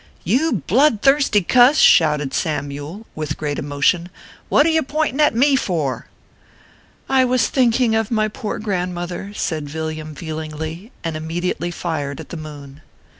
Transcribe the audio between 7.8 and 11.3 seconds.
of my poor grandmother/ said Villiam, feelingly; and